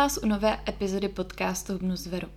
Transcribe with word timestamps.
Vás 0.00 0.18
u 0.22 0.26
nové 0.26 0.58
epizody 0.68 1.08
podcastu 1.08 1.72
Hubnu 1.72 1.96
zveru. 1.96 2.28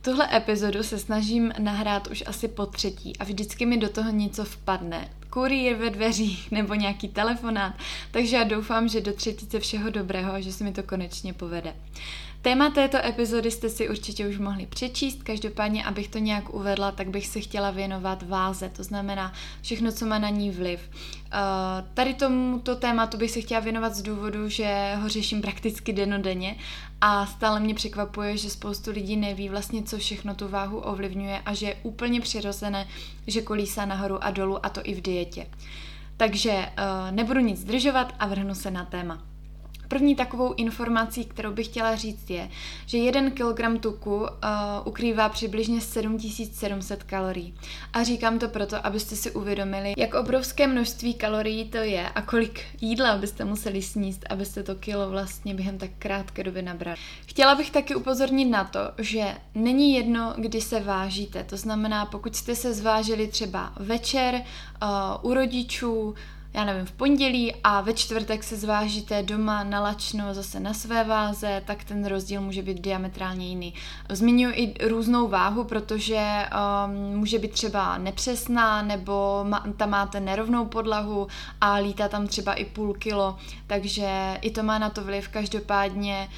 Tuhle 0.00 0.36
epizodu 0.36 0.82
se 0.82 0.98
snažím 0.98 1.52
nahrát 1.58 2.06
už 2.06 2.24
asi 2.26 2.48
po 2.48 2.66
třetí 2.66 3.16
a 3.16 3.24
vždycky 3.24 3.66
mi 3.66 3.76
do 3.76 3.88
toho 3.88 4.10
něco 4.10 4.44
vpadne. 4.44 5.08
Kurýr 5.30 5.76
ve 5.76 5.90
dveřích 5.90 6.50
nebo 6.50 6.74
nějaký 6.74 7.08
telefonát, 7.08 7.74
takže 8.10 8.36
já 8.36 8.44
doufám, 8.44 8.88
že 8.88 9.00
do 9.00 9.12
třetice 9.12 9.60
všeho 9.60 9.90
dobrého 9.90 10.42
že 10.42 10.52
se 10.52 10.64
mi 10.64 10.72
to 10.72 10.82
konečně 10.82 11.32
povede. 11.32 11.74
Téma 12.42 12.70
této 12.70 13.06
epizody 13.06 13.50
jste 13.50 13.68
si 13.68 13.88
určitě 13.88 14.28
už 14.28 14.38
mohli 14.38 14.66
přečíst, 14.66 15.22
každopádně, 15.22 15.84
abych 15.84 16.08
to 16.08 16.18
nějak 16.18 16.54
uvedla, 16.54 16.92
tak 16.92 17.08
bych 17.08 17.26
se 17.26 17.40
chtěla 17.40 17.70
věnovat 17.70 18.22
váze, 18.22 18.68
to 18.68 18.84
znamená 18.84 19.32
všechno, 19.62 19.92
co 19.92 20.06
má 20.06 20.18
na 20.18 20.28
ní 20.28 20.50
vliv. 20.50 20.90
Uh, 20.92 21.88
tady 21.94 22.14
tomuto 22.14 22.76
tématu 22.76 23.16
bych 23.16 23.30
se 23.30 23.40
chtěla 23.40 23.60
věnovat 23.60 23.94
z 23.94 24.02
důvodu, 24.02 24.48
že 24.48 24.94
ho 24.94 25.08
řeším 25.08 25.40
prakticky 25.42 25.92
denodenně 25.92 26.56
a 27.00 27.26
stále 27.26 27.60
mě 27.60 27.74
překvapuje, 27.74 28.36
že 28.36 28.50
spoustu 28.50 28.90
lidí 28.90 29.16
neví 29.16 29.48
vlastně, 29.48 29.82
co 29.82 29.98
všechno 29.98 30.34
tu 30.34 30.48
váhu 30.48 30.78
ovlivňuje 30.78 31.42
a 31.46 31.54
že 31.54 31.66
je 31.66 31.76
úplně 31.82 32.20
přirozené, 32.20 32.88
že 33.26 33.42
kolísá 33.42 33.84
nahoru 33.84 34.24
a 34.24 34.30
dolů 34.30 34.66
a 34.66 34.68
to 34.68 34.80
i 34.84 34.94
v 34.94 35.00
dietě. 35.00 35.46
Takže 36.16 36.52
uh, 36.52 37.10
nebudu 37.10 37.40
nic 37.40 37.60
zdržovat 37.60 38.14
a 38.18 38.26
vrhnu 38.26 38.54
se 38.54 38.70
na 38.70 38.84
téma. 38.84 39.31
První 39.92 40.16
takovou 40.16 40.54
informací, 40.54 41.24
kterou 41.24 41.52
bych 41.52 41.66
chtěla 41.66 41.96
říct, 41.96 42.30
je, 42.30 42.48
že 42.86 42.98
1 42.98 43.30
kg 43.30 43.80
tuku 43.80 44.16
uh, 44.16 44.26
ukrývá 44.84 45.28
přibližně 45.28 45.80
7700 45.80 47.02
kalorií. 47.02 47.54
A 47.92 48.02
říkám 48.02 48.38
to 48.38 48.48
proto, 48.48 48.86
abyste 48.86 49.16
si 49.16 49.30
uvědomili, 49.30 49.94
jak 49.96 50.14
obrovské 50.14 50.66
množství 50.66 51.14
kalorií 51.14 51.68
to 51.68 51.76
je 51.76 52.08
a 52.08 52.22
kolik 52.22 52.60
jídla 52.80 53.16
byste 53.16 53.44
museli 53.44 53.82
sníst, 53.82 54.24
abyste 54.30 54.62
to 54.62 54.74
kilo 54.74 55.10
vlastně 55.10 55.54
během 55.54 55.78
tak 55.78 55.90
krátké 55.98 56.44
doby 56.44 56.62
nabrali. 56.62 56.96
Chtěla 57.26 57.54
bych 57.54 57.70
taky 57.70 57.94
upozornit 57.94 58.44
na 58.44 58.64
to, 58.64 58.80
že 58.98 59.24
není 59.54 59.94
jedno, 59.94 60.34
kdy 60.38 60.60
se 60.60 60.80
vážíte. 60.80 61.44
To 61.44 61.56
znamená, 61.56 62.06
pokud 62.06 62.36
jste 62.36 62.54
se 62.54 62.74
zvážili 62.74 63.26
třeba 63.26 63.72
večer 63.76 64.34
uh, 64.34 65.30
u 65.30 65.34
rodičů, 65.34 66.14
já 66.54 66.64
nevím, 66.64 66.86
v 66.86 66.92
pondělí 66.92 67.54
a 67.64 67.80
ve 67.80 67.94
čtvrtek 67.94 68.44
se 68.44 68.56
zvážíte 68.56 69.22
doma 69.22 69.64
na 69.64 69.80
lačno 69.80 70.34
zase 70.34 70.60
na 70.60 70.74
své 70.74 71.04
váze, 71.04 71.62
tak 71.66 71.84
ten 71.84 72.04
rozdíl 72.04 72.40
může 72.40 72.62
být 72.62 72.80
diametrálně 72.80 73.48
jiný. 73.48 73.74
Zmiňuji 74.08 74.54
i 74.54 74.88
různou 74.88 75.28
váhu, 75.28 75.64
protože 75.64 76.46
um, 76.86 77.18
může 77.18 77.38
být 77.38 77.50
třeba 77.50 77.98
nepřesná, 77.98 78.82
nebo 78.82 79.44
ma, 79.48 79.64
tam 79.76 79.90
máte 79.90 80.20
nerovnou 80.20 80.66
podlahu 80.66 81.26
a 81.60 81.74
lítá 81.74 82.08
tam 82.08 82.26
třeba 82.26 82.54
i 82.54 82.64
půl 82.64 82.94
kilo, 82.94 83.36
takže 83.66 84.38
i 84.40 84.50
to 84.50 84.62
má 84.62 84.78
na 84.78 84.90
to 84.90 85.04
vliv. 85.04 85.28
Každopádně 85.28 86.28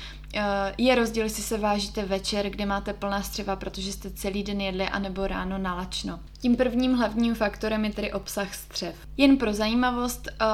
je 0.78 0.94
rozdíl, 0.94 1.22
jestli 1.24 1.42
se 1.42 1.58
vážíte 1.58 2.04
večer, 2.04 2.50
kde 2.50 2.66
máte 2.66 2.92
plná 2.92 3.22
střeva, 3.22 3.56
protože 3.56 3.92
jste 3.92 4.10
celý 4.10 4.42
den 4.42 4.60
jedli, 4.60 4.88
anebo 4.88 5.26
ráno 5.26 5.58
nalačno. 5.58 6.20
Tím 6.40 6.56
prvním 6.56 6.94
hlavním 6.94 7.34
faktorem 7.34 7.84
je 7.84 7.92
tedy 7.92 8.12
obsah 8.12 8.54
střev. 8.54 8.94
Jen 9.16 9.36
pro 9.36 9.52
zajímavost, 9.52 10.28
eh, 10.28 10.44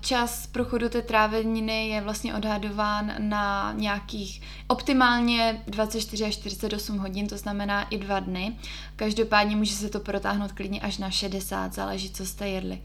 čas 0.00 0.46
prochodu 0.46 0.88
té 0.88 1.02
tráveniny 1.02 1.88
je 1.88 2.00
vlastně 2.00 2.34
odhadován 2.34 3.14
na 3.18 3.72
nějakých 3.76 4.42
optimálně 4.66 5.62
24 5.66 6.24
až 6.24 6.34
48 6.34 6.98
hodin, 6.98 7.28
to 7.28 7.36
znamená 7.36 7.82
i 7.82 7.98
dva 7.98 8.20
dny. 8.20 8.56
Každopádně 8.96 9.56
může 9.56 9.74
se 9.74 9.88
to 9.88 10.00
protáhnout 10.00 10.52
klidně 10.52 10.80
až 10.80 10.98
na 10.98 11.10
60, 11.10 11.72
záleží, 11.74 12.10
co 12.10 12.26
jste 12.26 12.48
jedli. 12.48 12.82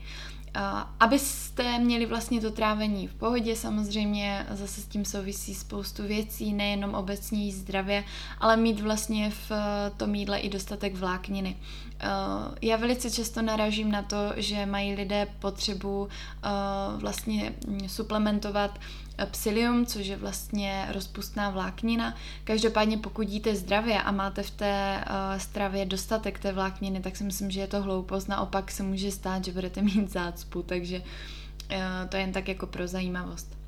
Abyste 1.00 1.80
měli 1.80 2.06
vlastně 2.06 2.42
to 2.42 2.52
trávení 2.52 3.08
v 3.08 3.14
pohodě, 3.14 3.56
samozřejmě 3.56 4.46
zase 4.52 4.82
s 4.82 4.86
tím 4.86 5.06
souvisí 5.06 5.56
spoustu 5.56 6.04
věcí, 6.04 6.54
nejenom 6.54 6.94
obecně 6.94 7.52
zdravě, 7.52 8.04
ale 8.40 8.58
mít 8.58 8.80
vlastně 8.80 9.30
v 9.30 9.52
tom 9.98 10.16
jídle 10.16 10.40
i 10.40 10.50
dostatek 10.50 10.96
vlákniny. 10.96 11.58
Já 12.62 12.78
velice 12.78 13.12
často 13.12 13.42
naražím 13.42 13.92
na 13.92 14.02
to, 14.02 14.18
že 14.36 14.66
mají 14.66 14.96
lidé 14.96 15.28
potřebu 15.40 16.08
vlastně 16.98 17.54
suplementovat 17.88 18.80
psyllium, 19.26 19.86
což 19.86 20.08
je 20.08 20.18
vlastně 20.18 20.88
rozpustná 20.92 21.50
vláknina. 21.50 22.16
Každopádně 22.44 22.98
pokud 22.98 23.30
jíte 23.30 23.56
zdravě 23.56 24.02
a 24.02 24.12
máte 24.12 24.44
v 24.44 24.52
té 24.52 25.04
uh, 25.10 25.40
stravě 25.40 25.86
dostatek 25.86 26.40
té 26.40 26.54
vlákniny, 26.54 27.00
tak 27.00 27.16
si 27.16 27.24
myslím, 27.24 27.52
že 27.52 27.60
je 27.60 27.68
to 27.68 27.82
hloupost. 27.82 28.28
Naopak 28.28 28.72
se 28.72 28.84
může 28.84 29.12
stát, 29.12 29.46
že 29.46 29.52
budete 29.52 29.82
mít 29.82 30.12
zácpu, 30.12 30.64
takže 30.64 31.00
uh, 31.00 31.76
to 32.10 32.18
je 32.18 32.24
jen 32.24 32.32
tak 32.32 32.48
jako 32.48 32.68
pro 32.68 32.88
zajímavost. 32.88 33.62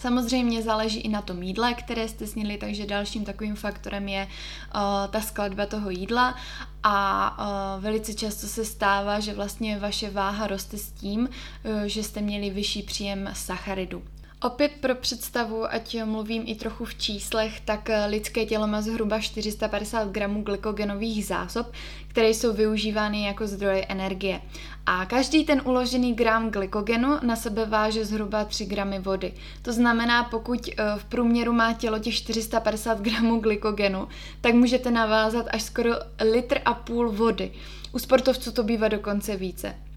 Samozřejmě 0.00 0.62
záleží 0.62 1.00
i 1.00 1.08
na 1.08 1.22
tom 1.22 1.42
jídle, 1.42 1.74
které 1.74 2.08
jste 2.08 2.26
snědli, 2.26 2.58
takže 2.58 2.86
dalším 2.86 3.24
takovým 3.24 3.56
faktorem 3.56 4.08
je 4.08 4.26
uh, 4.26 4.80
ta 5.10 5.20
skladba 5.20 5.66
toho 5.66 5.90
jídla 5.90 6.34
a 6.82 7.36
uh, 7.76 7.82
velice 7.82 8.14
často 8.14 8.46
se 8.46 8.64
stává, 8.64 9.20
že 9.20 9.34
vlastně 9.34 9.78
vaše 9.78 10.10
váha 10.10 10.46
roste 10.46 10.78
s 10.78 10.92
tím, 10.92 11.20
uh, 11.28 11.82
že 11.82 12.02
jste 12.02 12.20
měli 12.20 12.50
vyšší 12.50 12.82
příjem 12.82 13.30
sacharidu. 13.32 14.02
Opět 14.42 14.72
pro 14.80 14.94
představu, 14.94 15.74
ať 15.74 15.96
mluvím 16.04 16.42
i 16.46 16.54
trochu 16.54 16.84
v 16.84 16.94
číslech, 16.94 17.60
tak 17.60 17.90
eh, 17.90 18.06
lidské 18.06 18.46
tělo 18.46 18.66
má 18.66 18.82
zhruba 18.82 19.20
450 19.20 20.08
gramů 20.08 20.42
glykogenových 20.42 21.26
zásob, 21.26 21.72
které 22.08 22.28
jsou 22.28 22.52
využívány 22.52 23.24
jako 23.24 23.46
zdroje 23.46 23.84
energie. 23.84 24.40
A 24.86 25.06
každý 25.06 25.44
ten 25.44 25.62
uložený 25.64 26.14
gram 26.14 26.50
glykogenu 26.50 27.08
na 27.22 27.36
sebe 27.36 27.66
váže 27.66 28.04
zhruba 28.04 28.44
3 28.44 28.64
gramy 28.66 28.98
vody. 28.98 29.32
To 29.62 29.72
znamená, 29.72 30.24
pokud 30.24 30.68
eh, 30.68 30.84
v 30.96 31.04
průměru 31.04 31.52
má 31.52 31.72
tělo 31.72 31.98
těch 31.98 32.14
450 32.14 33.00
gramů 33.00 33.40
glykogenu, 33.40 34.08
tak 34.40 34.54
můžete 34.54 34.90
navázat 34.90 35.46
až 35.50 35.62
skoro 35.62 35.90
litr 36.32 36.60
a 36.64 36.74
půl 36.74 37.10
vody. 37.10 37.52
U 37.92 37.98
sportovců 37.98 38.52
to 38.52 38.62
bývá 38.62 38.88
dokonce 38.88 39.36
více. 39.36 39.89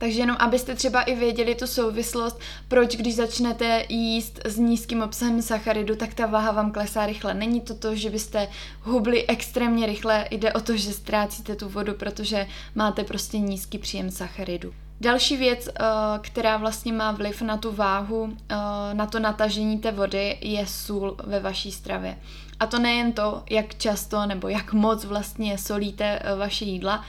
Takže 0.00 0.20
jenom 0.20 0.36
abyste 0.38 0.74
třeba 0.74 1.02
i 1.02 1.14
věděli 1.14 1.54
tu 1.54 1.66
souvislost, 1.66 2.40
proč 2.68 2.96
když 2.96 3.16
začnete 3.16 3.84
jíst 3.88 4.40
s 4.44 4.56
nízkým 4.56 5.02
obsahem 5.02 5.42
sacharidu, 5.42 5.96
tak 5.96 6.14
ta 6.14 6.26
váha 6.26 6.52
vám 6.52 6.72
klesá 6.72 7.06
rychle. 7.06 7.34
Není 7.34 7.60
to 7.60 7.74
to, 7.74 7.94
že 7.94 8.10
byste 8.10 8.48
hubli 8.82 9.26
extrémně 9.26 9.86
rychle, 9.86 10.28
jde 10.30 10.52
o 10.52 10.60
to, 10.60 10.76
že 10.76 10.92
ztrácíte 10.92 11.56
tu 11.56 11.68
vodu, 11.68 11.94
protože 11.94 12.46
máte 12.74 13.04
prostě 13.04 13.38
nízký 13.38 13.78
příjem 13.78 14.10
sacharidu. 14.10 14.72
Další 15.00 15.36
věc, 15.36 15.68
eh, 15.68 15.82
která 16.20 16.56
vlastně 16.56 16.92
má 16.92 17.12
vliv 17.12 17.42
na 17.42 17.56
tu 17.56 17.72
váhu, 17.72 18.32
eh, 18.48 18.54
na 18.94 19.06
to 19.06 19.18
natažení 19.18 19.78
té 19.78 19.92
vody, 19.92 20.38
je 20.40 20.66
sůl 20.66 21.16
ve 21.24 21.40
vaší 21.40 21.72
stravě. 21.72 22.18
A 22.60 22.66
to 22.66 22.78
nejen 22.78 23.12
to, 23.12 23.42
jak 23.50 23.74
často 23.74 24.26
nebo 24.26 24.48
jak 24.48 24.72
moc 24.72 25.04
vlastně 25.04 25.58
solíte 25.58 26.18
eh, 26.18 26.34
vaše 26.36 26.64
jídla, 26.64 27.04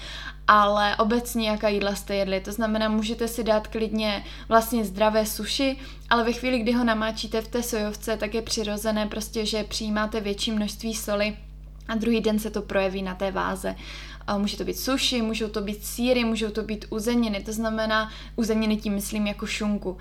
ale 0.48 0.96
obecně 0.96 1.50
jaká 1.50 1.70
jídla 1.70 1.96
jste 1.96 2.16
jedli. 2.16 2.40
To 2.42 2.52
znamená, 2.52 2.90
můžete 2.90 3.28
si 3.28 3.44
dát 3.44 3.68
klidně 3.68 4.24
vlastně 4.50 4.86
zdravé 4.86 5.26
suši, 5.26 5.78
ale 6.10 6.24
ve 6.24 6.34
chvíli, 6.34 6.60
kdy 6.60 6.72
ho 6.72 6.84
namáčíte 6.84 7.42
v 7.42 7.48
té 7.48 7.64
sojovce, 7.64 8.18
tak 8.18 8.34
je 8.34 8.42
přirozené 8.42 9.08
prostě, 9.08 9.46
že 9.46 9.64
přijímáte 9.64 10.22
větší 10.22 10.52
množství 10.52 10.96
soli 10.96 11.38
a 11.88 11.96
druhý 11.96 12.22
den 12.22 12.40
se 12.40 12.50
to 12.50 12.62
projeví 12.62 13.02
na 13.02 13.16
té 13.16 13.32
váze. 13.32 13.76
Může 14.38 14.58
to 14.58 14.64
být 14.64 14.80
suši, 14.80 15.22
můžou 15.22 15.48
to 15.48 15.62
být 15.62 15.86
síry, 15.86 16.24
můžou 16.24 16.50
to 16.50 16.64
být 16.64 16.86
uzeniny, 16.90 17.44
to 17.44 17.54
znamená, 17.54 18.12
uzeniny 18.36 18.78
tím 18.78 18.94
myslím 18.94 19.28
jako 19.28 19.46
šunku 19.46 19.98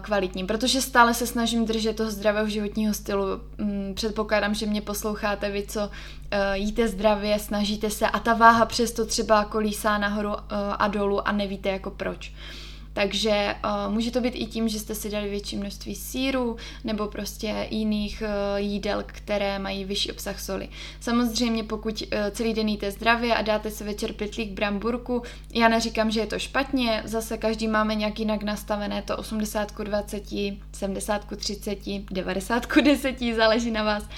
kvalitní, 0.00 0.46
protože 0.46 0.82
stále 0.82 1.14
se 1.14 1.26
snažím 1.26 1.66
držet 1.66 1.96
toho 1.96 2.10
zdravého 2.10 2.48
životního 2.48 2.94
stylu. 2.94 3.24
Mm, 3.58 3.92
předpokládám, 3.94 4.54
že 4.54 4.66
mě 4.66 4.82
posloucháte 4.82 5.50
vy, 5.50 5.66
co 5.68 5.90
jíte 6.54 6.88
zdravě, 6.88 7.38
snažíte 7.38 7.90
se 7.90 8.08
a 8.08 8.18
ta 8.18 8.34
váha 8.34 8.66
přesto 8.66 9.06
třeba 9.06 9.44
kolísá 9.44 9.98
nahoru 9.98 10.30
a 10.78 10.88
dolů 10.88 11.28
a 11.28 11.32
nevíte 11.32 11.68
jako 11.68 11.90
proč. 11.90 12.32
Takže 12.96 13.54
uh, 13.64 13.94
může 13.94 14.10
to 14.10 14.20
být 14.20 14.34
i 14.34 14.46
tím, 14.46 14.68
že 14.68 14.78
jste 14.78 14.94
si 14.94 15.10
dali 15.10 15.30
větší 15.30 15.56
množství 15.56 15.94
síru 15.94 16.56
nebo 16.84 17.06
prostě 17.06 17.66
jiných 17.70 18.22
uh, 18.22 18.60
jídel, 18.60 19.04
které 19.06 19.58
mají 19.58 19.84
vyšší 19.84 20.12
obsah 20.12 20.40
soli. 20.40 20.68
Samozřejmě 21.00 21.64
pokud 21.64 22.02
uh, 22.02 22.18
celý 22.30 22.54
den 22.54 22.68
jíte 22.68 22.90
zdravě 22.90 23.34
a 23.34 23.42
dáte 23.42 23.70
si 23.70 23.84
večer 23.84 24.12
pytlík 24.12 24.50
bramburku, 24.50 25.22
já 25.54 25.68
neříkám, 25.68 26.10
že 26.10 26.20
je 26.20 26.26
to 26.26 26.38
špatně, 26.38 27.02
zase 27.04 27.38
každý 27.38 27.68
máme 27.68 27.94
nějak 27.94 28.18
jinak 28.18 28.42
nastavené 28.42 29.02
to 29.02 29.16
80 29.16 29.72
20, 29.78 30.24
70 30.72 31.36
30, 31.36 31.78
90 32.10 32.66
10, 32.82 33.16
záleží 33.36 33.70
na 33.70 33.82
vás. 33.82 34.08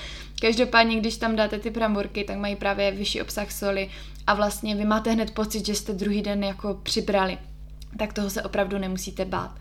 Každopádně, 0.41 1.01
když 1.01 1.17
tam 1.17 1.37
dáte 1.37 1.59
ty 1.59 1.71
bramburky, 1.71 2.25
tak 2.25 2.37
mají 2.37 2.57
právě 2.57 2.91
vyšší 2.91 3.23
obsah 3.23 3.53
soli 3.53 3.91
a 4.27 4.35
vlastně 4.35 4.75
vy 4.75 4.85
máte 4.85 5.11
hned 5.11 5.31
pocit, 5.31 5.67
že 5.67 5.75
jste 5.75 5.93
druhý 5.93 6.23
den 6.23 6.45
jako 6.45 6.75
přibrali 6.83 7.39
tak 7.97 8.13
toho 8.13 8.31
se 8.31 8.43
opravdu 8.43 8.79
nemusíte 8.79 9.25
bát. 9.25 9.59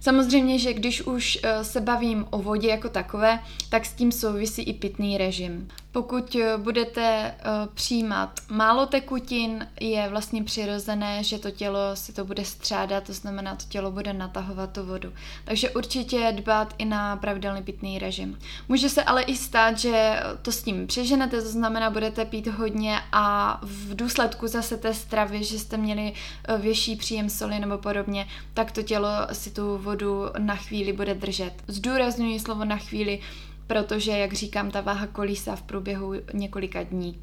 Samozřejmě, 0.00 0.58
že 0.58 0.72
když 0.72 1.02
už 1.02 1.38
eh, 1.42 1.64
se 1.64 1.80
bavím 1.80 2.26
o 2.30 2.38
vodě 2.38 2.68
jako 2.68 2.88
takové, 2.88 3.40
tak 3.68 3.86
s 3.86 3.92
tím 3.92 4.12
souvisí 4.12 4.62
i 4.62 4.72
pitný 4.72 5.18
režim. 5.18 5.68
Pokud 5.92 6.34
eh, 6.34 6.58
budete 6.58 7.02
eh, 7.02 7.34
přijímat 7.74 8.40
málo 8.48 8.86
tekutin, 8.86 9.66
je 9.80 10.08
vlastně 10.08 10.44
přirozené, 10.44 11.24
že 11.24 11.38
to 11.38 11.50
tělo 11.50 11.78
si 11.94 12.12
to 12.12 12.24
bude 12.24 12.44
střádat, 12.44 13.04
to 13.04 13.12
znamená, 13.12 13.56
to 13.56 13.64
tělo 13.68 13.90
bude 13.90 14.12
natahovat 14.12 14.72
tu 14.72 14.86
vodu. 14.86 15.12
Takže 15.44 15.70
určitě 15.70 16.32
dbát 16.36 16.74
i 16.78 16.84
na 16.84 17.16
pravidelný 17.16 17.62
pitný 17.62 17.98
režim. 17.98 18.38
Může 18.68 18.88
se 18.88 19.02
ale 19.02 19.22
i 19.22 19.36
stát, 19.36 19.78
že 19.78 20.20
to 20.42 20.52
s 20.52 20.62
tím 20.62 20.86
přeženete, 20.86 21.42
to 21.42 21.48
znamená, 21.48 21.90
budete 21.90 22.24
pít 22.24 22.46
hodně 22.46 23.00
a 23.12 23.58
v 23.62 23.94
důsledku 23.94 24.46
zase 24.46 24.76
té 24.76 24.94
stravy, 24.94 25.44
že 25.44 25.58
jste 25.58 25.76
měli 25.76 26.12
větší 26.58 26.96
příjem 26.96 27.30
soli 27.30 27.58
nebo 27.58 27.78
podobně, 27.78 28.26
tak 28.54 28.72
to 28.72 28.82
tělo 28.82 29.08
si 29.32 29.50
tu 29.50 29.78
vodu 29.78 29.89
na 30.38 30.56
chvíli 30.56 30.92
bude 30.92 31.14
držet. 31.14 31.52
Zdůraznuju 31.66 32.38
slovo 32.38 32.64
na 32.64 32.76
chvíli, 32.76 33.20
protože, 33.66 34.10
jak 34.10 34.32
říkám, 34.32 34.70
ta 34.70 34.80
váha 34.80 35.06
kolísá 35.06 35.56
v 35.56 35.62
průběhu 35.62 36.14
několika 36.32 36.82
dní. 36.82 37.18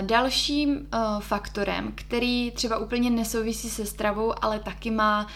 Dalším 0.00 0.88
faktorem, 1.20 1.92
který 1.94 2.50
třeba 2.50 2.78
úplně 2.78 3.10
nesouvisí 3.10 3.70
se 3.70 3.86
stravou, 3.86 4.44
ale 4.44 4.58
taky 4.58 4.90
má 4.90 5.26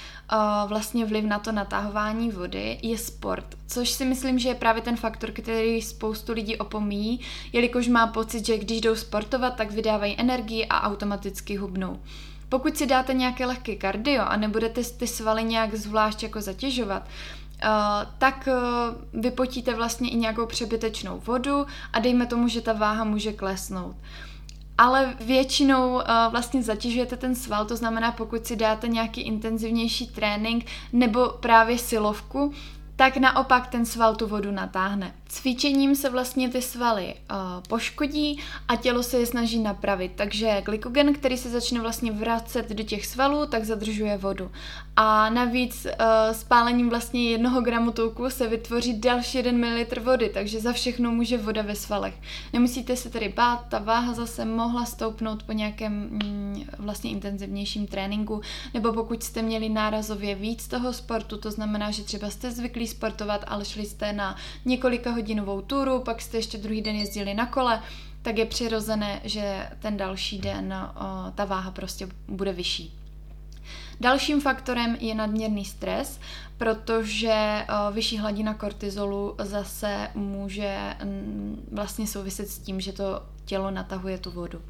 vlastně 0.66 1.04
vliv 1.04 1.24
na 1.24 1.38
to 1.38 1.52
natáhování 1.52 2.30
vody, 2.30 2.78
je 2.82 2.98
sport. 2.98 3.56
Což 3.66 3.90
si 3.90 4.04
myslím, 4.04 4.38
že 4.38 4.48
je 4.48 4.54
právě 4.54 4.82
ten 4.82 4.96
faktor, 4.96 5.30
který 5.30 5.82
spoustu 5.82 6.32
lidí 6.32 6.56
opomíjí, 6.56 7.20
jelikož 7.52 7.88
má 7.88 8.06
pocit, 8.06 8.46
že 8.46 8.58
když 8.58 8.80
jdou 8.80 8.94
sportovat, 8.94 9.56
tak 9.56 9.70
vydávají 9.70 10.20
energii 10.20 10.66
a 10.66 10.82
automaticky 10.82 11.56
hubnou. 11.56 12.00
Pokud 12.48 12.76
si 12.76 12.86
dáte 12.86 13.14
nějaké 13.14 13.46
lehké 13.46 13.76
kardio 13.76 14.24
a 14.24 14.36
nebudete 14.36 14.82
ty 14.84 15.06
svaly 15.06 15.44
nějak 15.44 15.74
zvlášť 15.74 16.22
jako 16.22 16.40
zatěžovat, 16.40 17.08
Uh, 17.64 18.12
tak 18.18 18.48
uh, 18.48 19.20
vypotíte 19.20 19.74
vlastně 19.74 20.10
i 20.10 20.16
nějakou 20.16 20.46
přebytečnou 20.46 21.22
vodu 21.26 21.66
a 21.92 22.00
dejme 22.00 22.26
tomu, 22.26 22.48
že 22.48 22.60
ta 22.60 22.72
váha 22.72 23.04
může 23.04 23.32
klesnout. 23.32 23.96
Ale 24.78 25.14
většinou 25.20 25.94
uh, 25.94 26.02
vlastně 26.30 26.62
zatěžujete 26.62 27.16
ten 27.16 27.34
sval, 27.34 27.64
to 27.64 27.76
znamená, 27.76 28.12
pokud 28.12 28.46
si 28.46 28.56
dáte 28.56 28.88
nějaký 28.88 29.20
intenzivnější 29.20 30.06
trénink 30.06 30.64
nebo 30.92 31.28
právě 31.28 31.78
silovku, 31.78 32.52
tak 32.96 33.16
naopak 33.16 33.66
ten 33.66 33.86
sval 33.86 34.14
tu 34.14 34.26
vodu 34.26 34.50
natáhne. 34.50 35.14
Cvičením 35.28 35.96
se 35.96 36.10
vlastně 36.10 36.48
ty 36.48 36.62
svaly 36.62 37.14
uh, 37.14 37.36
poškodí 37.68 38.40
a 38.68 38.76
tělo 38.76 39.02
se 39.02 39.18
je 39.18 39.26
snaží 39.26 39.58
napravit. 39.58 40.12
Takže 40.14 40.62
glykogen, 40.64 41.14
který 41.14 41.36
se 41.36 41.50
začne 41.50 41.80
vlastně 41.80 42.12
vracet 42.12 42.70
do 42.70 42.82
těch 42.82 43.06
svalů, 43.06 43.46
tak 43.46 43.64
zadržuje 43.64 44.16
vodu. 44.16 44.50
A 44.96 45.30
navíc 45.30 45.86
uh, 45.86 46.32
spálením 46.32 46.88
vlastně 46.88 47.30
jednoho 47.30 47.60
gramu 47.60 47.90
tuku 47.90 48.30
se 48.30 48.48
vytvoří 48.48 49.00
další 49.00 49.38
1 49.38 49.52
ml 49.52 50.02
vody, 50.02 50.30
takže 50.34 50.60
za 50.60 50.72
všechno 50.72 51.10
může 51.10 51.38
voda 51.38 51.62
ve 51.62 51.74
svalech. 51.74 52.14
Nemusíte 52.52 52.96
se 52.96 53.10
tedy 53.10 53.28
bát, 53.28 53.64
ta 53.68 53.78
váha 53.78 54.12
zase 54.12 54.44
mohla 54.44 54.84
stoupnout 54.84 55.42
po 55.42 55.52
nějakém 55.52 55.92
mm, 55.92 56.64
vlastně 56.78 57.10
intenzivnějším 57.10 57.86
tréninku, 57.86 58.40
nebo 58.74 58.92
pokud 58.92 59.22
jste 59.22 59.42
měli 59.42 59.68
nárazově 59.68 60.34
víc 60.34 60.68
toho 60.68 60.92
sportu, 60.92 61.36
to 61.36 61.50
znamená, 61.50 61.90
že 61.90 62.04
třeba 62.04 62.30
jste 62.30 62.50
zvyklí 62.50 62.86
sportovat, 62.86 63.44
ale 63.48 63.64
šli 63.64 63.86
jste 63.86 64.12
na 64.12 64.36
několika 64.64 65.15
hodinovou 65.16 65.60
turu, 65.60 66.00
pak 66.00 66.22
jste 66.22 66.36
ještě 66.36 66.58
druhý 66.58 66.82
den 66.82 66.96
jezdili 66.96 67.34
na 67.34 67.46
kole, 67.46 67.82
tak 68.22 68.38
je 68.38 68.46
přirozené, 68.46 69.20
že 69.24 69.68
ten 69.78 69.96
další 69.96 70.38
den 70.38 70.74
o, 70.74 71.32
ta 71.34 71.44
váha 71.44 71.70
prostě 71.70 72.08
bude 72.28 72.52
vyšší. 72.52 72.98
Dalším 74.00 74.40
faktorem 74.40 74.96
je 75.00 75.14
nadměrný 75.14 75.64
stres, 75.64 76.20
protože 76.58 77.66
vyšší 77.92 78.18
hladina 78.18 78.54
kortizolu 78.54 79.34
zase 79.38 80.08
může 80.14 80.96
vlastně 81.72 82.06
souviset 82.06 82.48
s 82.48 82.58
tím, 82.58 82.80
že 82.80 82.92
to 82.92 83.22
tělo 83.46 83.70
natahuje 83.70 84.18
tu 84.18 84.30
vodu. 84.30 84.62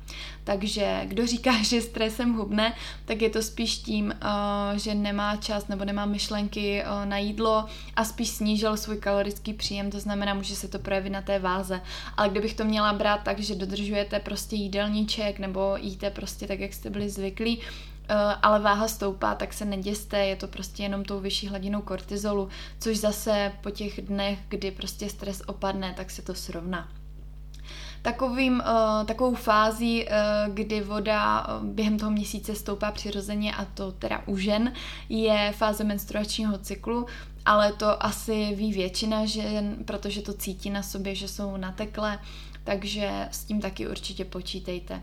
Takže 0.44 1.00
kdo 1.04 1.26
říká, 1.26 1.50
že 1.62 1.80
stresem 1.80 2.34
hubne, 2.34 2.74
tak 3.04 3.22
je 3.22 3.30
to 3.30 3.42
spíš 3.42 3.78
tím, 3.78 4.14
eh, 4.14 4.78
že 4.78 4.94
nemá 4.94 5.36
čas 5.36 5.68
nebo 5.68 5.84
nemá 5.84 6.06
myšlenky 6.06 6.82
eh, 6.82 7.06
na 7.06 7.18
jídlo 7.18 7.66
a 7.96 8.04
spíš 8.04 8.28
snížil 8.28 8.76
svůj 8.76 8.96
kalorický 8.96 9.52
příjem, 9.52 9.90
to 9.90 10.00
znamená, 10.00 10.34
může 10.34 10.56
se 10.56 10.68
to 10.68 10.78
projevit 10.78 11.12
na 11.12 11.22
té 11.22 11.38
váze. 11.38 11.80
Ale 12.16 12.28
kdybych 12.28 12.54
to 12.54 12.64
měla 12.64 12.92
brát 12.92 13.22
tak, 13.22 13.40
že 13.40 13.54
dodržujete 13.54 14.20
prostě 14.20 14.56
jídelníček 14.56 15.38
nebo 15.38 15.76
jíte 15.76 16.10
prostě 16.10 16.46
tak, 16.46 16.60
jak 16.60 16.72
jste 16.72 16.90
byli 16.90 17.10
zvyklí, 17.10 17.60
eh, 18.08 18.14
ale 18.42 18.60
váha 18.60 18.88
stoupá, 18.88 19.34
tak 19.34 19.52
se 19.52 19.64
neděste, 19.64 20.18
je 20.18 20.36
to 20.36 20.48
prostě 20.48 20.82
jenom 20.82 21.04
tou 21.04 21.20
vyšší 21.20 21.48
hladinou 21.48 21.82
kortizolu, 21.82 22.48
což 22.78 22.96
zase 22.98 23.52
po 23.62 23.70
těch 23.70 24.02
dnech, 24.02 24.38
kdy 24.48 24.70
prostě 24.70 25.08
stres 25.08 25.42
opadne, 25.46 25.94
tak 25.96 26.10
se 26.10 26.22
to 26.22 26.34
srovná. 26.34 26.88
Takovým, 28.06 28.62
uh, 28.66 29.06
takovou 29.06 29.34
fází, 29.34 30.04
uh, 30.04 30.54
kdy 30.54 30.80
voda 30.80 31.46
uh, 31.48 31.66
během 31.66 31.98
toho 31.98 32.10
měsíce 32.10 32.54
stoupá 32.54 32.92
přirozeně, 32.92 33.54
a 33.54 33.64
to 33.64 33.92
teda 33.92 34.22
u 34.26 34.36
žen, 34.36 34.72
je 35.08 35.52
fáze 35.56 35.84
menstruačního 35.84 36.58
cyklu, 36.58 37.06
ale 37.44 37.72
to 37.72 38.04
asi 38.04 38.54
ví 38.54 38.72
většina 38.72 39.26
žen, 39.26 39.76
protože 39.84 40.22
to 40.22 40.32
cítí 40.32 40.70
na 40.70 40.82
sobě, 40.82 41.14
že 41.14 41.28
jsou 41.28 41.56
natekle, 41.56 42.18
takže 42.64 43.28
s 43.30 43.44
tím 43.44 43.60
taky 43.60 43.88
určitě 43.88 44.24
počítejte. 44.24 45.02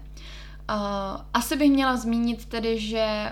Asi 1.33 1.55
bych 1.55 1.71
měla 1.71 1.97
zmínit 1.97 2.45
tedy, 2.45 2.79
že 2.79 3.31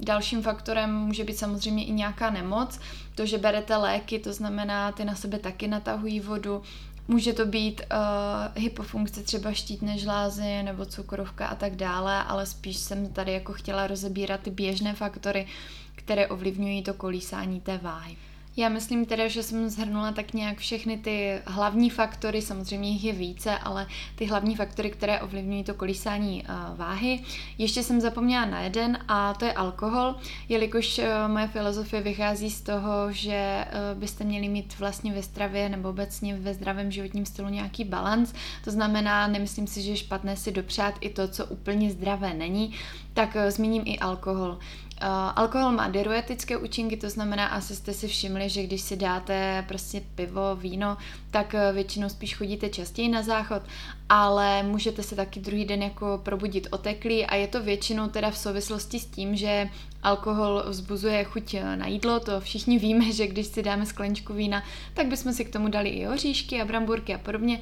dalším 0.00 0.42
faktorem 0.42 0.94
může 0.94 1.24
být 1.24 1.38
samozřejmě 1.38 1.84
i 1.84 1.92
nějaká 1.92 2.30
nemoc. 2.30 2.80
To, 3.14 3.26
že 3.26 3.38
berete 3.38 3.76
léky, 3.76 4.18
to 4.18 4.32
znamená, 4.32 4.92
ty 4.92 5.04
na 5.04 5.14
sebe 5.14 5.38
taky 5.38 5.68
natahují 5.68 6.20
vodu. 6.20 6.62
Může 7.10 7.32
to 7.32 7.46
být 7.46 7.80
uh, 7.80 8.62
hypofunkce 8.62 9.22
třeba 9.22 9.52
štítné 9.52 9.98
žlázy 9.98 10.62
nebo 10.62 10.86
cukrovka 10.86 11.46
a 11.46 11.54
tak 11.54 11.76
dále, 11.76 12.24
ale 12.24 12.46
spíš 12.46 12.76
jsem 12.76 13.12
tady 13.12 13.32
jako 13.32 13.52
chtěla 13.52 13.86
rozebírat 13.86 14.40
ty 14.40 14.50
běžné 14.50 14.94
faktory, 14.94 15.46
které 15.94 16.26
ovlivňují 16.26 16.82
to 16.82 16.94
kolísání 16.94 17.60
té 17.60 17.78
váhy. 17.78 18.16
Já 18.56 18.68
myslím 18.68 19.06
teda, 19.06 19.28
že 19.28 19.42
jsem 19.42 19.68
zhrnula 19.68 20.12
tak 20.12 20.32
nějak 20.32 20.58
všechny 20.58 20.98
ty 20.98 21.38
hlavní 21.46 21.90
faktory, 21.90 22.42
samozřejmě 22.42 22.90
jich 22.90 23.04
je 23.04 23.12
více, 23.12 23.58
ale 23.58 23.86
ty 24.14 24.26
hlavní 24.26 24.56
faktory, 24.56 24.90
které 24.90 25.20
ovlivňují 25.20 25.64
to 25.64 25.74
kolísání 25.74 26.42
uh, 26.42 26.78
váhy. 26.78 27.22
Ještě 27.58 27.82
jsem 27.82 28.00
zapomněla 28.00 28.44
na 28.44 28.60
jeden 28.60 28.98
a 29.08 29.34
to 29.34 29.44
je 29.44 29.52
alkohol, 29.52 30.14
jelikož 30.48 30.98
uh, 30.98 31.04
moje 31.26 31.48
filozofie 31.48 32.02
vychází 32.02 32.50
z 32.50 32.60
toho, 32.60 33.12
že 33.12 33.64
uh, 33.64 34.00
byste 34.00 34.24
měli 34.24 34.48
mít 34.48 34.78
vlastně 34.78 35.12
ve 35.12 35.22
stravě 35.22 35.68
nebo 35.68 35.88
obecně 35.88 36.36
ve 36.36 36.54
zdravém 36.54 36.90
životním 36.90 37.26
stylu 37.26 37.48
nějaký 37.48 37.84
balans. 37.84 38.32
To 38.64 38.70
znamená, 38.70 39.26
nemyslím 39.26 39.66
si, 39.66 39.82
že 39.82 39.90
je 39.90 39.96
špatné 39.96 40.36
si 40.36 40.52
dopřát 40.52 40.94
i 41.00 41.10
to, 41.10 41.28
co 41.28 41.46
úplně 41.46 41.90
zdravé 41.90 42.34
není, 42.34 42.74
tak 43.14 43.36
zmíním 43.48 43.82
i 43.86 43.98
alkohol. 43.98 44.58
Uh, 45.02 45.08
alkohol 45.36 45.72
má 45.72 45.88
diuretické 45.88 46.56
účinky, 46.56 46.96
to 46.96 47.10
znamená, 47.10 47.46
asi 47.46 47.76
jste 47.76 47.92
si 47.92 48.08
všimli, 48.08 48.48
že 48.48 48.62
když 48.62 48.80
si 48.80 48.96
dáte 48.96 49.64
prostě 49.68 50.02
pivo, 50.14 50.56
víno, 50.56 50.96
tak 51.30 51.54
uh, 51.54 51.74
většinou 51.74 52.08
spíš 52.08 52.36
chodíte 52.36 52.68
častěji 52.68 53.08
na 53.08 53.22
záchod, 53.22 53.62
ale 54.08 54.62
můžete 54.62 55.02
se 55.02 55.16
taky 55.16 55.40
druhý 55.40 55.64
den 55.64 55.82
jako 55.82 56.20
probudit 56.22 56.66
oteklý 56.70 57.26
a 57.26 57.34
je 57.34 57.46
to 57.48 57.62
většinou 57.62 58.08
teda 58.08 58.30
v 58.30 58.38
souvislosti 58.38 59.00
s 59.00 59.06
tím, 59.06 59.36
že 59.36 59.68
alkohol 60.02 60.64
vzbuzuje 60.68 61.24
chuť 61.24 61.56
na 61.74 61.86
jídlo, 61.86 62.20
to 62.20 62.40
všichni 62.40 62.78
víme, 62.78 63.12
že 63.12 63.26
když 63.26 63.46
si 63.46 63.62
dáme 63.62 63.86
skleničku 63.86 64.32
vína, 64.32 64.62
tak 64.94 65.06
bychom 65.06 65.32
si 65.32 65.44
k 65.44 65.52
tomu 65.52 65.68
dali 65.68 65.88
i 65.88 66.08
oříšky 66.08 66.60
a 66.60 66.64
bramburky 66.64 67.14
a 67.14 67.18
podobně, 67.18 67.60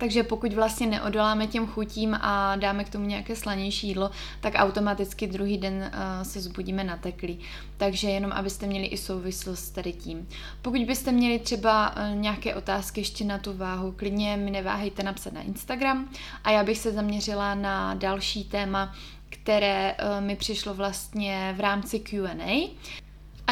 takže 0.00 0.22
pokud 0.22 0.52
vlastně 0.52 0.86
neodoláme 0.86 1.46
těm 1.46 1.66
chutím 1.66 2.14
a 2.20 2.56
dáme 2.56 2.84
k 2.84 2.88
tomu 2.88 3.06
nějaké 3.06 3.36
slanější 3.36 3.88
jídlo, 3.88 4.10
tak 4.40 4.52
automaticky 4.56 5.26
druhý 5.26 5.58
den 5.58 5.74
uh, 5.94 6.22
se 6.22 6.40
zbudíme 6.40 6.84
nateklý. 6.84 7.38
Takže 7.76 8.10
jenom 8.10 8.32
abyste 8.32 8.66
měli 8.66 8.86
i 8.86 8.96
souvislost 8.96 9.64
s 9.64 9.70
tady 9.70 9.92
tím. 9.92 10.28
Pokud 10.62 10.80
byste 10.80 11.12
měli 11.12 11.38
třeba 11.38 11.96
uh, 11.96 12.16
nějaké 12.16 12.54
otázky 12.54 13.00
ještě 13.00 13.24
na 13.24 13.38
tu 13.38 13.56
váhu, 13.56 13.92
klidně 13.92 14.36
mi 14.36 14.50
neváhejte 14.50 15.02
napsat 15.02 15.32
na 15.32 15.40
Instagram 15.40 16.08
a 16.44 16.50
já 16.50 16.64
bych 16.64 16.78
se 16.78 16.92
zaměřila 16.92 17.54
na 17.54 17.94
další 17.94 18.44
téma, 18.44 18.94
které 19.28 19.94
uh, 19.94 20.24
mi 20.24 20.36
přišlo 20.36 20.74
vlastně 20.74 21.54
v 21.56 21.60
rámci 21.60 22.00
Q&A. 22.00 22.70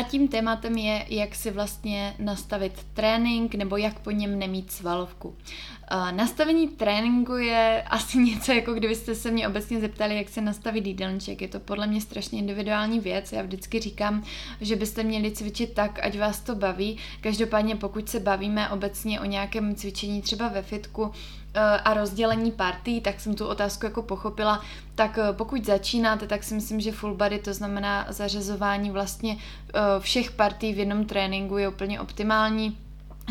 Tím 0.09 0.29
tématem 0.29 0.77
je, 0.77 1.05
jak 1.09 1.35
si 1.35 1.51
vlastně 1.51 2.15
nastavit 2.19 2.87
trénink 2.95 3.55
nebo 3.55 3.77
jak 3.77 3.99
po 3.99 4.11
něm 4.11 4.39
nemít 4.39 4.73
svalovku. 4.73 5.37
Nastavení 6.11 6.69
tréninku 6.69 7.37
je 7.37 7.83
asi 7.87 8.19
něco, 8.25 8.53
jako 8.53 8.75
kdybyste 8.75 9.15
se 9.15 9.31
mě 9.31 9.49
obecně 9.49 9.81
zeptali, 9.81 10.17
jak 10.17 10.29
se 10.29 10.41
nastavit 10.41 10.87
jídelníček. 10.87 11.43
Je 11.43 11.49
to 11.49 11.61
podle 11.61 11.87
mě 11.87 12.01
strašně 12.01 12.39
individuální 12.39 13.01
věc. 13.01 13.33
Já 13.33 13.43
vždycky 13.43 13.81
říkám, 13.81 14.25
že 14.61 14.77
byste 14.77 15.03
měli 15.03 15.31
cvičit 15.31 15.73
tak, 15.73 15.99
ať 16.03 16.19
vás 16.19 16.41
to 16.41 16.55
baví. 16.55 16.97
Každopádně, 17.21 17.77
pokud 17.77 18.09
se 18.09 18.21
bavíme 18.21 18.69
obecně 18.69 19.21
o 19.21 19.25
nějakém 19.25 19.75
cvičení 19.75 20.23
třeba 20.23 20.49
ve 20.49 20.63
fitku, 20.63 21.13
a 21.85 21.95
rozdělení 21.95 22.53
partí, 22.53 23.01
tak 23.01 23.21
jsem 23.21 23.35
tu 23.35 23.47
otázku 23.47 23.87
jako 23.87 24.03
pochopila. 24.03 24.63
Tak 24.95 25.19
pokud 25.33 25.65
začínáte, 25.65 26.27
tak 26.27 26.45
si 26.45 26.55
myslím, 26.55 26.81
že 26.81 26.93
full 26.93 27.15
body, 27.15 27.39
to 27.39 27.55
znamená 27.55 28.07
zařazování 28.09 28.91
vlastně 28.91 29.37
všech 29.99 30.31
partí 30.31 30.73
v 30.73 30.79
jednom 30.79 31.05
tréninku 31.05 31.59
je 31.59 31.69
úplně 31.69 32.01
optimální 32.01 32.79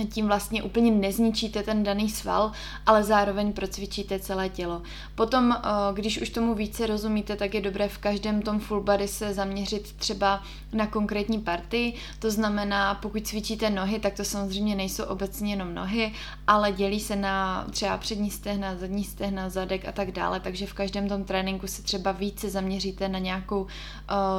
tím 0.06 0.28
vlastně 0.28 0.64
úplně 0.64 0.92
nezničíte 0.92 1.64
ten 1.64 1.84
daný 1.84 2.10
sval, 2.10 2.52
ale 2.86 3.04
zároveň 3.04 3.54
procvičíte 3.54 4.20
celé 4.20 4.50
tělo. 4.50 4.82
Potom, 5.16 5.52
eh, 5.52 5.70
když 5.94 6.22
už 6.22 6.30
tomu 6.30 6.56
více 6.56 6.88
rozumíte, 6.88 7.36
tak 7.36 7.54
je 7.54 7.62
dobré 7.62 7.90
v 7.90 7.98
každém 7.98 8.42
tom 8.42 8.60
full 8.60 8.82
body 8.82 9.08
se 9.08 9.34
zaměřit 9.34 9.92
třeba 9.92 10.44
na 10.74 10.88
konkrétní 10.88 11.40
party. 11.40 11.94
To 12.20 12.32
znamená, 12.32 12.96
pokud 12.96 13.28
cvičíte 13.28 13.70
nohy, 13.70 14.00
tak 14.00 14.14
to 14.14 14.24
samozřejmě 14.24 14.76
nejsou 14.76 15.04
obecně 15.04 15.54
jenom 15.54 15.76
nohy, 15.76 16.14
ale 16.48 16.72
dělí 16.72 17.00
se 17.00 17.16
na 17.16 17.66
třeba 17.72 17.98
přední 17.98 18.32
stehna, 18.32 18.76
zadní 18.76 19.04
stehna, 19.04 19.50
zadek 19.50 19.88
a 19.88 19.92
tak 19.92 20.12
dále, 20.12 20.40
takže 20.40 20.66
v 20.66 20.74
každém 20.74 21.10
tom 21.10 21.24
tréninku 21.24 21.68
se 21.68 21.84
třeba 21.84 22.12
více 22.12 22.50
zaměříte 22.50 23.10
na 23.10 23.20
nějakou 23.20 23.62
uh, 23.62 23.68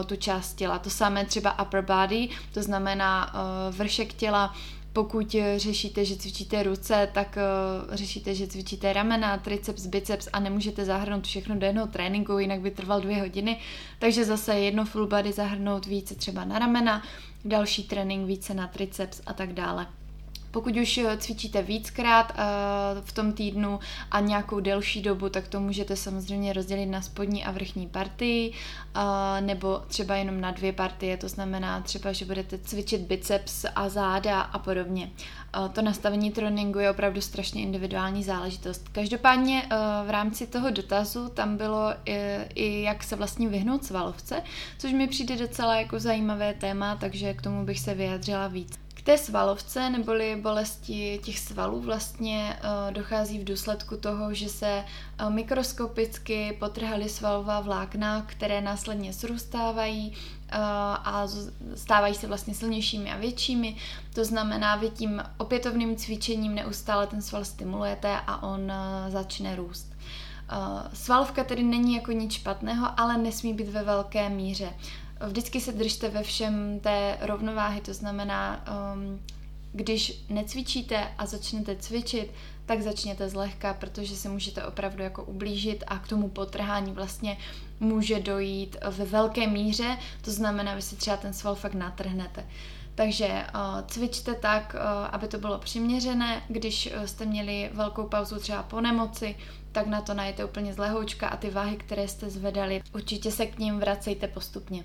tu 0.07 0.17
část 0.17 0.55
těla. 0.55 0.79
To 0.79 0.91
samé 0.91 1.25
třeba 1.25 1.63
upper 1.63 1.85
body, 1.85 2.29
to 2.53 2.63
znamená 2.63 3.35
uh, 3.35 3.77
vršek 3.77 4.13
těla, 4.13 4.55
pokud 4.99 5.35
eh, 5.35 5.59
řešíte, 5.59 6.05
že 6.05 6.17
cvičíte 6.17 6.63
ruce, 6.63 7.09
tak 7.15 7.39
uh, 7.89 7.95
řešíte, 7.95 8.35
že 8.35 8.47
cvičíte 8.47 8.93
ramena, 8.93 9.39
triceps, 9.39 9.87
biceps 9.87 10.29
a 10.33 10.41
nemůžete 10.41 10.85
zahrnout 10.85 11.27
všechno 11.27 11.57
do 11.57 11.67
jednoho 11.67 11.87
tréninku, 11.87 12.39
jinak 12.39 12.61
by 12.61 12.71
trval 12.71 13.01
dvě 13.01 13.21
hodiny. 13.21 13.61
Takže 13.99 14.25
zase 14.25 14.59
jedno 14.59 14.85
full 14.85 15.07
body 15.07 15.33
zahrnout 15.33 15.87
více 15.87 16.15
třeba 16.15 16.45
na 16.45 16.59
ramena, 16.59 17.03
další 17.45 17.85
trénink 17.85 18.27
více 18.27 18.55
na 18.55 18.67
triceps 18.67 19.21
a 19.27 19.33
tak 19.33 19.53
dále. 19.53 19.87
Pokud 20.59 20.77
už 20.77 20.99
eh, 20.99 21.17
cvičíte 21.17 21.63
víckrát 21.63 22.33
uh, 22.33 22.39
v 23.05 23.13
tom 23.13 23.33
týdnu 23.33 23.81
a 24.11 24.21
nějakou 24.21 24.61
delší 24.61 25.03
dobu, 25.03 25.29
tak 25.29 25.49
to 25.49 25.61
můžete 25.61 25.97
samozřejmě 25.97 26.53
rozdělit 26.53 26.87
na 26.87 27.03
spodní 27.03 27.45
a 27.45 27.51
vrchní 27.51 27.87
partii, 27.87 28.51
uh, 28.51 29.03
nebo 29.41 29.83
třeba 29.87 30.15
jenom 30.15 30.41
na 30.41 30.51
dvě 30.51 30.73
partie, 30.73 31.17
to 31.17 31.29
znamená 31.29 31.81
třeba, 31.81 32.13
že 32.13 32.25
budete 32.25 32.59
cvičit 32.59 33.01
biceps 33.01 33.65
a 33.75 33.89
záda 33.89 34.41
a 34.41 34.59
podobně. 34.59 35.11
To 35.73 35.83
nastavení 35.83 36.31
tréninku 36.31 36.79
je 36.79 36.91
opravdu 36.91 37.21
strašně 37.21 37.63
individuální 37.63 38.25
záležitost. 38.25 38.89
Každopádně 38.93 39.63
v 40.07 40.11
rámci 40.11 40.47
toho 40.47 40.71
dotazu 40.71 41.29
tam 41.29 41.57
bylo 41.57 41.95
i, 42.55 42.83
jak 42.83 43.03
se 43.03 43.17
vlastně 43.17 43.49
vyhnout 43.49 43.85
svalovce, 43.85 44.43
což 44.79 44.93
mi 44.93 45.09
přijde 45.09 45.37
docela 45.37 45.77
jako 45.77 46.01
zajímavé 46.01 46.55
téma, 46.55 46.97
takže 46.97 47.35
k 47.35 47.43
tomu 47.43 47.65
bych 47.65 47.81
se 47.81 47.95
vyjadřila 47.95 48.49
víc 48.49 48.79
té 49.09 49.19
svalovce 49.19 49.91
neboli 49.91 50.37
bolesti 50.37 51.21
těch 51.23 51.39
svalů 51.39 51.81
vlastně 51.81 52.61
uh, 52.63 52.93
dochází 52.93 53.39
v 53.39 53.45
důsledku 53.45 53.97
toho, 53.97 54.35
že 54.35 54.49
se 54.49 54.85
uh, 55.21 55.31
mikroskopicky 55.31 56.57
potrhaly 56.59 57.09
svalová 57.09 57.61
vlákna, 57.61 58.23
které 58.27 58.61
následně 58.61 59.13
srůstávají 59.13 60.09
uh, 60.11 60.17
a 61.05 61.27
stávají 61.75 62.15
se 62.15 62.27
vlastně 62.27 62.55
silnějšími 62.55 63.13
a 63.13 63.17
většími. 63.17 63.77
To 64.15 64.25
znamená, 64.25 64.77
vy 64.77 64.91
tím 64.91 65.23
opětovným 65.39 65.97
cvičením 65.97 66.55
neustále 66.55 67.07
ten 67.07 67.23
sval 67.23 67.45
stimulujete 67.45 68.17
a 68.27 68.43
on 68.43 68.73
začne 69.09 69.57
růst. 69.57 69.93
Svalovka 70.93 71.45
tedy 71.45 71.63
není 71.63 71.95
jako 71.95 72.13
nic 72.13 72.33
špatného, 72.33 73.01
ale 73.01 73.19
nesmí 73.19 73.55
být 73.55 73.69
ve 73.69 73.83
velké 73.83 74.29
míře. 74.29 74.73
Vždycky 75.27 75.61
se 75.61 75.73
držte 75.73 76.09
ve 76.09 76.23
všem 76.23 76.81
té 76.81 77.19
rovnováhy, 77.21 77.81
to 77.81 77.95
znamená, 77.95 78.65
um, 78.95 79.21
když 79.73 80.25
necvičíte 80.29 81.09
a 81.19 81.27
začnete 81.27 81.77
cvičit, 81.77 82.31
tak 82.67 82.83
začněte 82.83 83.29
zlehka, 83.29 83.75
protože 83.75 84.17
se 84.17 84.29
můžete 84.29 84.65
opravdu 84.65 85.03
jako 85.03 85.25
ublížit 85.25 85.85
a 85.87 85.99
k 85.99 86.09
tomu 86.09 86.29
potrhání 86.29 86.93
vlastně 86.93 87.37
může 87.81 88.21
dojít 88.21 88.77
ve 88.91 89.05
velké 89.05 89.47
míře, 89.47 89.99
to 90.25 90.31
znamená, 90.31 90.75
vy 90.75 90.83
si 90.83 90.97
třeba 90.97 91.17
ten 91.17 91.33
sval 91.33 91.55
fakt 91.55 91.75
natrhnete. 91.75 92.47
Takže 92.95 93.27
uh, 93.27 93.87
cvičte 93.87 94.35
tak, 94.35 94.75
uh, 94.75 95.07
aby 95.11 95.29
to 95.29 95.39
bylo 95.39 95.59
přiměřené. 95.59 96.43
Když 96.49 96.87
uh, 96.97 97.05
jste 97.05 97.25
měli 97.25 97.71
velkou 97.73 98.05
pauzu 98.05 98.39
třeba 98.39 98.63
po 98.63 98.81
nemoci, 98.81 99.37
tak 99.73 99.87
na 99.87 100.01
to 100.01 100.15
najete 100.15 100.45
úplně 100.45 100.75
z 100.75 100.79
lehoučka 100.79 101.29
a 101.29 101.37
ty 101.37 101.51
váhy, 101.51 101.77
které 101.77 102.09
jste 102.09 102.31
zvedali, 102.31 102.83
určitě 102.95 103.31
se 103.31 103.47
k 103.47 103.59
ním 103.59 103.81
vracejte 103.81 104.29
postupně. 104.29 104.85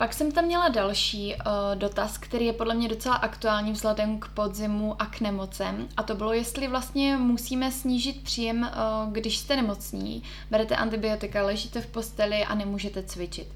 Pak 0.00 0.14
jsem 0.14 0.32
tam 0.32 0.44
měla 0.44 0.68
další 0.68 1.34
uh, 1.34 1.42
dotaz, 1.74 2.18
který 2.18 2.46
je 2.46 2.52
podle 2.52 2.74
mě 2.74 2.88
docela 2.88 3.14
aktuální 3.14 3.72
vzhledem 3.72 4.20
k 4.20 4.28
podzimu 4.28 5.02
a 5.02 5.06
k 5.06 5.20
nemocem. 5.20 5.88
A 5.96 6.02
to 6.02 6.14
bylo, 6.14 6.32
jestli 6.32 6.68
vlastně 6.68 7.16
musíme 7.16 7.72
snížit 7.72 8.22
příjem, 8.22 8.62
uh, 8.62 9.12
když 9.12 9.38
jste 9.38 9.56
nemocní, 9.56 10.22
berete 10.50 10.76
antibiotika, 10.76 11.42
ležíte 11.42 11.80
v 11.80 11.86
posteli 11.86 12.44
a 12.44 12.54
nemůžete 12.54 13.02
cvičit. 13.02 13.48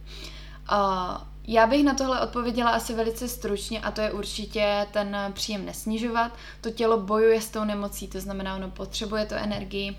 Uh, 0.72 1.16
já 1.46 1.66
bych 1.66 1.84
na 1.84 1.94
tohle 1.94 2.20
odpověděla 2.20 2.70
asi 2.70 2.94
velice 2.94 3.28
stručně 3.28 3.80
a 3.80 3.90
to 3.90 4.00
je 4.00 4.12
určitě 4.12 4.86
ten 4.92 5.16
příjem 5.32 5.66
nesnižovat. 5.66 6.32
To 6.60 6.70
tělo 6.70 7.00
bojuje 7.00 7.40
s 7.40 7.50
tou 7.50 7.64
nemocí, 7.64 8.08
to 8.08 8.20
znamená, 8.20 8.56
ono 8.56 8.70
potřebuje 8.70 9.26
to 9.26 9.34
energii, 9.34 9.96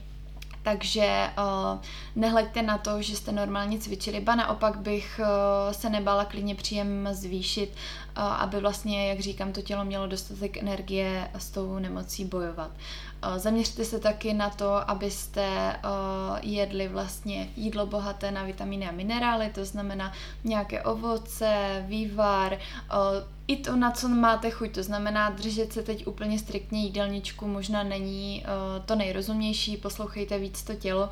takže 0.65 1.29
uh, 1.37 1.79
nehleďte 2.15 2.61
na 2.61 2.77
to, 2.77 3.01
že 3.01 3.15
jste 3.15 3.31
normálně 3.31 3.79
cvičili, 3.79 4.19
ba 4.19 4.35
naopak 4.35 4.77
bych 4.77 5.19
uh, 5.19 5.73
se 5.73 5.89
nebala 5.89 6.25
klidně 6.25 6.55
příjem 6.55 7.09
zvýšit, 7.11 7.69
uh, 8.17 8.23
aby 8.23 8.59
vlastně, 8.59 9.09
jak 9.09 9.19
říkám, 9.19 9.51
to 9.51 9.61
tělo 9.61 9.85
mělo 9.85 10.07
dostatek 10.07 10.57
energie 10.57 11.31
s 11.37 11.49
tou 11.49 11.79
nemocí 11.79 12.25
bojovat. 12.25 12.71
Uh, 12.71 13.37
zaměřte 13.37 13.85
se 13.85 13.99
taky 13.99 14.33
na 14.33 14.49
to, 14.49 14.89
abyste 14.89 15.75
uh, 15.83 16.37
jedli 16.41 16.87
vlastně 16.87 17.47
jídlo 17.55 17.85
bohaté 17.85 18.31
na 18.31 18.43
vitamíny 18.43 18.87
a 18.87 18.91
minerály, 18.91 19.49
to 19.49 19.65
znamená 19.65 20.13
nějaké 20.43 20.81
ovoce, 20.81 21.83
vývar, 21.87 22.53
uh, 22.53 23.34
i 23.47 23.57
to, 23.57 23.75
na 23.75 23.91
co 23.91 24.09
máte 24.09 24.49
chuť, 24.49 24.71
to 24.71 24.83
znamená 24.83 25.29
držet 25.29 25.73
se 25.73 25.83
teď 25.83 26.07
úplně 26.07 26.39
striktně 26.39 26.83
jídelníčku, 26.83 27.47
možná 27.47 27.83
není 27.83 28.43
uh, 28.45 28.85
to 28.85 28.95
nejrozumnější, 28.95 29.77
poslouchejte 29.77 30.39
víc 30.39 30.63
to 30.63 30.75
tělo 30.75 31.09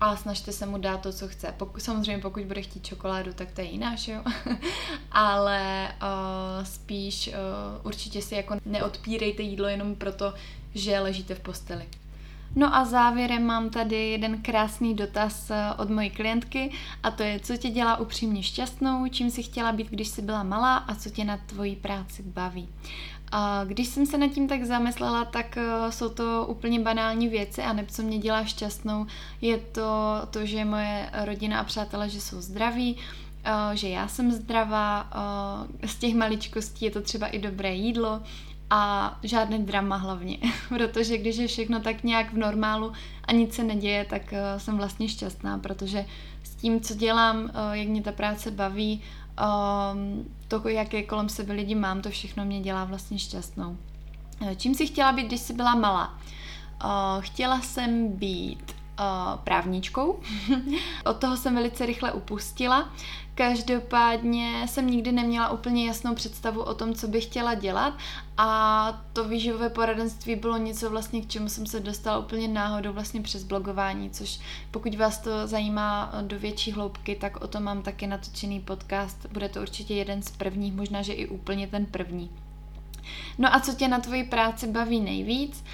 a 0.00 0.16
snažte 0.16 0.52
se 0.52 0.66
mu 0.66 0.78
dát 0.78 1.00
to, 1.00 1.12
co 1.12 1.28
chce. 1.28 1.54
Pokud, 1.56 1.80
samozřejmě 1.80 2.22
pokud 2.22 2.44
bude 2.44 2.62
chtít 2.62 2.86
čokoládu, 2.86 3.32
tak 3.32 3.52
to 3.52 3.60
je 3.60 3.66
jiná, 3.66 3.96
jo? 4.06 4.22
Ale 5.12 5.92
uh, 6.02 6.64
spíš 6.64 7.28
uh, 7.28 7.34
určitě 7.86 8.22
si 8.22 8.34
jako 8.34 8.56
neodpírejte 8.64 9.42
jídlo 9.42 9.68
jenom 9.68 9.94
proto, 9.94 10.34
že 10.74 11.00
ležíte 11.00 11.34
v 11.34 11.40
posteli. 11.40 11.84
No 12.54 12.76
a 12.76 12.84
závěrem 12.84 13.44
mám 13.46 13.70
tady 13.70 14.10
jeden 14.10 14.42
krásný 14.42 14.94
dotaz 14.94 15.50
eh, 15.50 15.72
od 15.78 15.90
mojí 15.90 16.10
klientky 16.10 16.72
a 17.02 17.10
to 17.10 17.22
je, 17.22 17.40
co 17.40 17.56
tě 17.56 17.70
dělá 17.70 17.96
upřímně 17.96 18.42
šťastnou, 18.42 19.08
čím 19.08 19.30
jsi 19.30 19.42
chtěla 19.42 19.72
být, 19.72 19.90
když 19.90 20.08
jsi 20.08 20.22
byla 20.22 20.42
malá 20.42 20.76
a 20.76 20.94
co 20.94 21.10
tě 21.10 21.24
na 21.24 21.36
tvojí 21.36 21.76
práci 21.76 22.22
baví. 22.22 22.68
A 23.32 23.64
když 23.64 23.88
jsem 23.88 24.06
se 24.06 24.18
nad 24.18 24.28
tím 24.28 24.48
tak 24.48 24.64
zamyslela, 24.64 25.24
tak 25.24 25.56
eh, 25.56 25.92
jsou 25.92 26.08
to 26.08 26.46
úplně 26.48 26.80
banální 26.80 27.28
věci 27.28 27.62
a 27.62 27.72
nebo 27.72 27.88
co 27.92 28.02
mě 28.02 28.18
dělá 28.18 28.44
šťastnou, 28.44 29.06
je 29.40 29.58
to, 29.58 30.20
to, 30.30 30.46
že 30.46 30.64
moje 30.64 31.10
rodina 31.24 31.60
a 31.60 31.64
přátelé, 31.64 32.08
že 32.08 32.20
jsou 32.20 32.40
zdraví, 32.40 32.96
eh, 33.44 33.76
že 33.76 33.88
já 33.88 34.08
jsem 34.08 34.32
zdravá, 34.32 35.10
z 35.86 35.96
těch 35.96 36.14
maličkostí 36.14 36.84
je 36.84 36.90
to 36.90 37.00
třeba 37.00 37.26
i 37.26 37.38
dobré 37.38 37.74
jídlo, 37.74 38.22
a 38.70 39.18
žádný 39.22 39.58
drama 39.58 39.96
hlavně, 39.96 40.38
protože 40.68 41.18
když 41.18 41.36
je 41.36 41.46
všechno 41.46 41.80
tak 41.80 42.04
nějak 42.04 42.32
v 42.32 42.38
normálu 42.38 42.92
a 43.24 43.32
nic 43.32 43.54
se 43.54 43.64
neděje, 43.64 44.04
tak 44.04 44.22
uh, 44.32 44.60
jsem 44.60 44.76
vlastně 44.76 45.08
šťastná, 45.08 45.58
protože 45.58 46.04
s 46.42 46.54
tím, 46.54 46.80
co 46.80 46.94
dělám, 46.94 47.44
uh, 47.44 47.50
jak 47.72 47.88
mě 47.88 48.02
ta 48.02 48.12
práce 48.12 48.50
baví, 48.50 49.02
um, 49.92 50.24
to, 50.48 50.68
jaké 50.68 51.02
kolem 51.02 51.28
sebe 51.28 51.54
lidi 51.54 51.74
mám, 51.74 52.02
to 52.02 52.10
všechno 52.10 52.44
mě 52.44 52.60
dělá 52.60 52.84
vlastně 52.84 53.18
šťastnou. 53.18 53.76
Uh, 54.40 54.50
čím 54.56 54.74
si 54.74 54.86
chtěla 54.86 55.12
být, 55.12 55.26
když 55.26 55.40
jsi 55.40 55.52
byla 55.52 55.74
malá? 55.74 56.18
Chtěla 57.20 57.60
jsem 57.60 58.08
být 58.08 58.74
právničkou. 59.44 60.20
Od 61.04 61.16
toho 61.16 61.36
jsem 61.36 61.54
velice 61.54 61.86
rychle 61.86 62.12
upustila. 62.12 62.88
Každopádně 63.36 64.66
jsem 64.68 64.90
nikdy 64.90 65.12
neměla 65.12 65.50
úplně 65.50 65.86
jasnou 65.86 66.14
představu 66.14 66.62
o 66.62 66.74
tom, 66.74 66.94
co 66.94 67.08
bych 67.08 67.24
chtěla 67.24 67.54
dělat 67.54 67.94
a 68.36 69.02
to 69.12 69.28
výživové 69.28 69.70
poradenství 69.70 70.36
bylo 70.36 70.56
něco 70.56 70.90
vlastně, 70.90 71.20
k 71.20 71.28
čemu 71.28 71.48
jsem 71.48 71.66
se 71.66 71.80
dostala 71.80 72.18
úplně 72.18 72.48
náhodou 72.48 72.92
vlastně 72.92 73.22
přes 73.22 73.44
blogování, 73.44 74.10
což 74.10 74.40
pokud 74.70 74.94
vás 74.94 75.18
to 75.18 75.46
zajímá 75.46 76.12
do 76.22 76.38
větší 76.38 76.72
hloubky, 76.72 77.14
tak 77.14 77.36
o 77.44 77.46
tom 77.46 77.62
mám 77.62 77.82
taky 77.82 78.06
natočený 78.06 78.60
podcast. 78.60 79.26
Bude 79.32 79.48
to 79.48 79.60
určitě 79.60 79.94
jeden 79.94 80.22
z 80.22 80.30
prvních, 80.30 80.74
možná, 80.74 81.02
že 81.02 81.12
i 81.12 81.28
úplně 81.28 81.66
ten 81.66 81.86
první. 81.86 82.30
No 83.38 83.54
a 83.54 83.60
co 83.60 83.74
tě 83.74 83.88
na 83.88 83.98
tvoji 83.98 84.24
práci 84.24 84.66
baví 84.66 85.00
nejvíc? 85.00 85.64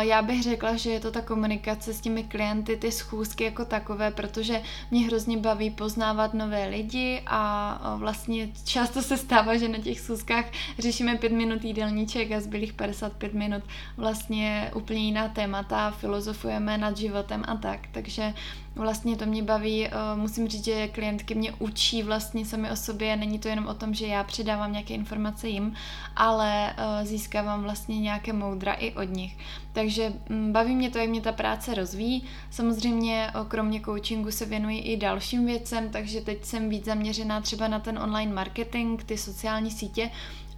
Já 0.00 0.22
bych 0.22 0.42
řekla, 0.42 0.76
že 0.76 0.90
je 0.90 1.00
to 1.00 1.10
ta 1.10 1.20
komunikace 1.20 1.92
s 1.92 2.00
těmi 2.00 2.24
klienty, 2.24 2.76
ty 2.76 2.92
schůzky 2.92 3.44
jako 3.44 3.64
takové, 3.64 4.10
protože 4.10 4.62
mě 4.90 5.06
hrozně 5.06 5.36
baví 5.36 5.70
poznávat 5.70 6.34
nové 6.34 6.68
lidi 6.68 7.22
a 7.26 7.94
vlastně 7.96 8.48
často 8.64 9.02
se 9.02 9.16
stává, 9.16 9.56
že 9.56 9.68
na 9.68 9.78
těch 9.78 10.00
schůzkách 10.00 10.44
řešíme 10.78 11.16
pět 11.16 11.32
minut 11.32 11.64
jídelníček 11.64 12.32
a 12.32 12.40
zbylých 12.40 12.72
55 12.72 13.34
minut 13.34 13.62
vlastně 13.96 14.70
úplně 14.74 15.00
jiná 15.00 15.28
témata, 15.28 15.90
filozofujeme 15.90 16.78
nad 16.78 16.96
životem 16.96 17.44
a 17.46 17.56
tak. 17.56 17.80
Takže 17.92 18.34
vlastně 18.76 19.16
to 19.16 19.26
mě 19.26 19.42
baví, 19.42 19.88
musím 20.14 20.48
říct, 20.48 20.64
že 20.64 20.88
klientky 20.88 21.34
mě 21.34 21.52
učí 21.58 22.02
vlastně 22.02 22.44
sami 22.44 22.70
o 22.70 22.76
sobě, 22.76 23.16
není 23.16 23.38
to 23.38 23.48
jenom 23.48 23.66
o 23.66 23.74
tom, 23.74 23.94
že 23.94 24.06
já 24.06 24.24
předávám 24.24 24.72
nějaké 24.72 24.94
informace 24.94 25.48
jim, 25.48 25.74
ale 26.16 26.74
získávám 27.02 27.62
vlastně 27.62 28.00
nějaké 28.00 28.32
moudra 28.32 28.72
i 28.72 28.94
od 28.94 29.10
nich. 29.10 29.36
Takže 29.72 30.12
mm, 30.28 30.52
baví 30.52 30.74
mě 30.74 30.90
to, 30.90 30.98
jak 30.98 31.08
mě 31.08 31.20
ta 31.20 31.32
práce 31.32 31.74
rozvíjí. 31.74 32.24
Samozřejmě 32.50 33.30
kromě 33.48 33.80
coachingu 33.80 34.30
se 34.30 34.44
věnuji 34.44 34.78
i 34.78 34.96
dalším 34.96 35.46
věcem, 35.46 35.90
takže 35.90 36.20
teď 36.20 36.44
jsem 36.44 36.68
víc 36.68 36.84
zaměřená 36.84 37.40
třeba 37.40 37.68
na 37.68 37.80
ten 37.80 37.98
online 37.98 38.34
marketing, 38.34 39.02
ty 39.02 39.18
sociální 39.18 39.70
sítě 39.70 40.10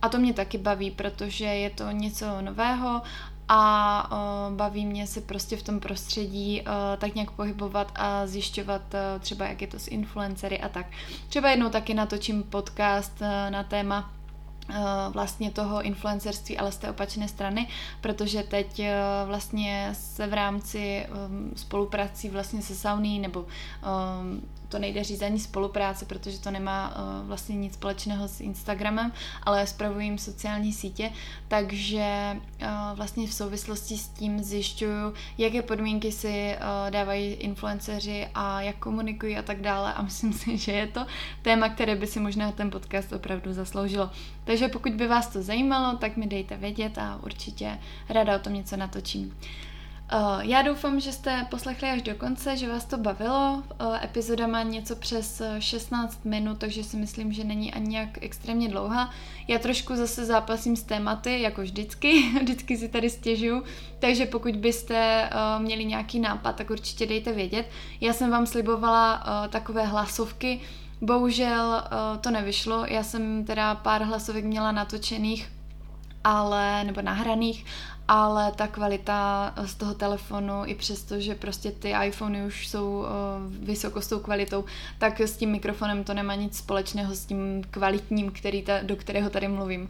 a 0.02 0.08
to 0.08 0.18
mě 0.18 0.32
taky 0.32 0.58
baví, 0.58 0.90
protože 0.90 1.44
je 1.44 1.70
to 1.70 1.90
něco 1.90 2.26
nového 2.40 3.02
a 3.48 4.10
uh, 4.12 4.56
baví 4.56 4.86
mě 4.86 5.06
se 5.06 5.20
prostě 5.20 5.56
v 5.56 5.62
tom 5.62 5.80
prostředí 5.80 6.60
uh, 6.60 6.68
tak 6.98 7.14
nějak 7.14 7.30
pohybovat 7.30 7.92
a 7.94 8.26
zjišťovat 8.26 8.82
uh, 8.94 9.20
třeba, 9.20 9.46
jak 9.46 9.60
je 9.62 9.68
to 9.68 9.78
s 9.78 9.88
influencery 9.88 10.60
a 10.60 10.68
tak. 10.68 10.86
Třeba 11.28 11.50
jednou 11.50 11.70
taky 11.70 11.94
natočím 11.94 12.42
podcast 12.42 13.20
uh, 13.20 13.50
na 13.50 13.62
téma 13.62 14.10
vlastně 15.12 15.50
toho 15.50 15.82
influencerství, 15.82 16.58
ale 16.58 16.72
z 16.72 16.76
té 16.76 16.90
opačné 16.90 17.28
strany, 17.28 17.68
protože 18.00 18.42
teď 18.42 18.82
vlastně 19.26 19.90
se 19.92 20.26
v 20.26 20.34
rámci 20.34 21.06
spoluprací 21.56 22.28
vlastně 22.28 22.62
se 22.62 22.74
Sauny 22.74 23.18
nebo 23.18 23.46
to 24.68 24.78
nejde 24.78 25.04
říct 25.04 25.22
ani 25.22 25.38
spolupráce, 25.38 26.04
protože 26.04 26.38
to 26.40 26.50
nemá 26.50 26.88
uh, 26.88 27.26
vlastně 27.26 27.56
nic 27.56 27.74
společného 27.74 28.28
s 28.28 28.40
Instagramem, 28.40 29.12
ale 29.42 29.66
spravuji 29.66 30.06
jim 30.06 30.18
sociální 30.18 30.72
sítě, 30.72 31.12
takže 31.48 32.36
uh, 32.62 32.68
vlastně 32.94 33.26
v 33.26 33.34
souvislosti 33.34 33.98
s 33.98 34.08
tím 34.08 34.42
zjišťuju, 34.42 35.14
jaké 35.38 35.62
podmínky 35.62 36.12
si 36.12 36.56
uh, 36.56 36.90
dávají 36.90 37.32
influenceři 37.32 38.26
a 38.34 38.60
jak 38.60 38.76
komunikují 38.76 39.36
a 39.36 39.42
tak 39.42 39.60
dále 39.60 39.94
a 39.94 40.02
myslím 40.02 40.32
si, 40.32 40.58
že 40.58 40.72
je 40.72 40.86
to 40.86 41.06
téma, 41.42 41.68
které 41.68 41.96
by 41.96 42.06
si 42.06 42.20
možná 42.20 42.52
ten 42.52 42.70
podcast 42.70 43.12
opravdu 43.12 43.52
zasloužilo. 43.52 44.10
Takže 44.44 44.68
pokud 44.68 44.92
by 44.92 45.06
vás 45.08 45.28
to 45.28 45.42
zajímalo, 45.42 45.96
tak 45.96 46.16
mi 46.16 46.26
dejte 46.26 46.56
vědět 46.56 46.98
a 46.98 47.20
určitě 47.22 47.78
ráda 48.08 48.36
o 48.36 48.38
tom 48.38 48.54
něco 48.54 48.76
natočím. 48.76 49.36
Uh, 50.14 50.40
já 50.40 50.62
doufám, 50.62 51.00
že 51.00 51.12
jste 51.12 51.46
poslechli 51.50 51.90
až 51.90 52.02
do 52.02 52.14
konce, 52.14 52.56
že 52.56 52.68
vás 52.68 52.84
to 52.84 52.98
bavilo. 52.98 53.62
Uh, 53.80 53.96
epizoda 54.04 54.46
má 54.46 54.62
něco 54.62 54.96
přes 54.96 55.42
16 55.58 56.24
minut, 56.24 56.58
takže 56.58 56.84
si 56.84 56.96
myslím, 56.96 57.32
že 57.32 57.44
není 57.44 57.74
ani 57.74 57.88
nějak 57.88 58.08
extrémně 58.20 58.68
dlouhá. 58.68 59.10
Já 59.48 59.58
trošku 59.58 59.96
zase 59.96 60.24
zápasím 60.24 60.76
s 60.76 60.82
tématy, 60.82 61.42
jako 61.42 61.62
vždycky, 61.62 62.22
vždycky 62.42 62.76
si 62.76 62.88
tady 62.88 63.10
stěžuju, 63.10 63.62
takže 63.98 64.26
pokud 64.26 64.56
byste 64.56 65.30
měli 65.58 65.84
nějaký 65.84 66.20
nápad, 66.20 66.56
tak 66.56 66.70
určitě 66.70 67.06
dejte 67.06 67.32
vědět. 67.32 67.70
Já 68.00 68.12
jsem 68.12 68.30
vám 68.30 68.46
slibovala 68.46 69.24
takové 69.48 69.86
hlasovky, 69.86 70.60
bohužel 71.00 71.82
to 72.20 72.30
nevyšlo, 72.30 72.84
já 72.86 73.02
jsem 73.02 73.44
teda 73.44 73.74
pár 73.74 74.02
hlasovek 74.02 74.44
měla 74.44 74.72
natočených, 74.72 75.52
ale, 76.24 76.84
nebo 76.84 77.02
nahraných, 77.02 77.64
ale 78.08 78.52
ta 78.52 78.66
kvalita 78.66 79.52
z 79.64 79.74
toho 79.74 79.94
telefonu, 79.94 80.62
i 80.66 80.74
přesto, 80.74 81.20
že 81.20 81.34
prostě 81.34 81.72
ty 81.72 81.94
iPhony 82.06 82.46
už 82.46 82.68
jsou 82.68 82.98
uh, 82.98 83.06
vysoko 83.64 84.00
s 84.00 84.08
tou 84.08 84.18
kvalitou, 84.18 84.64
tak 84.98 85.20
s 85.20 85.36
tím 85.36 85.50
mikrofonem 85.50 86.04
to 86.04 86.14
nemá 86.14 86.34
nic 86.34 86.56
společného 86.56 87.14
s 87.14 87.24
tím 87.24 87.62
kvalitním, 87.70 88.30
který 88.30 88.62
ta, 88.62 88.82
do 88.82 88.96
kterého 88.96 89.30
tady 89.30 89.48
mluvím 89.48 89.88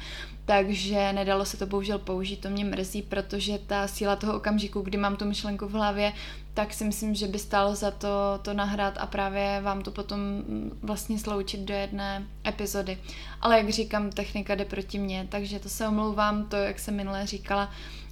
takže 0.49 1.13
nedalo 1.13 1.45
se 1.45 1.57
to 1.57 1.67
bohužel 1.67 1.99
použít, 1.99 2.37
to 2.37 2.51
mě 2.51 2.65
mrzí, 2.65 3.03
protože 3.03 3.59
ta 3.59 3.89
síla 3.89 4.17
toho 4.17 4.37
okamžiku, 4.37 4.81
kdy 4.81 4.99
mám 4.99 5.17
tu 5.17 5.25
myšlenku 5.25 5.67
v 5.67 5.73
hlavě, 5.73 6.13
tak 6.55 6.75
si 6.75 6.85
myslím, 6.85 7.15
že 7.15 7.27
by 7.27 7.39
stálo 7.39 7.75
za 7.75 7.91
to 7.91 8.09
to 8.43 8.55
nahrát 8.55 8.99
a 8.99 9.07
právě 9.07 9.61
vám 9.61 9.83
to 9.83 9.91
potom 9.91 10.21
mm, 10.21 10.79
vlastně 10.83 11.19
sloučit 11.19 11.61
do 11.61 11.75
jedné 11.75 12.27
epizody. 12.47 12.99
Ale 13.41 13.59
jak 13.59 13.71
říkám, 13.71 14.11
technika 14.11 14.55
jde 14.55 14.65
proti 14.65 14.99
mně, 14.99 15.27
takže 15.31 15.59
to 15.59 15.69
se 15.69 15.89
omlouvám, 15.89 16.45
to, 16.45 16.57
jak 16.57 16.79
jsem 16.79 16.97
minule 16.97 17.27
říkala, 17.27 17.71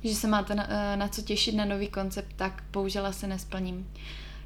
že 0.09 0.15
se 0.15 0.29
máte 0.29 0.55
na, 0.55 0.67
eh, 0.69 0.97
na 0.97 1.09
co 1.09 1.23
těšit 1.23 1.55
na 1.55 1.65
nový 1.65 1.89
koncept, 1.89 2.33
tak 2.37 2.63
bohužel 2.73 3.13
se 3.13 3.27
nesplním. 3.27 3.87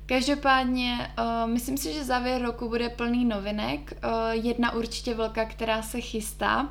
Každopádně, 0.07 1.11
uh, 1.19 1.51
myslím 1.51 1.77
si, 1.77 1.93
že 1.93 2.05
závěr 2.05 2.43
roku 2.43 2.69
bude 2.69 2.89
plný 2.89 3.25
novinek. 3.25 3.93
Uh, 4.05 4.11
jedna 4.31 4.75
určitě 4.75 5.15
velká, 5.15 5.45
která 5.45 5.83
se 5.83 6.01
chystá, 6.01 6.69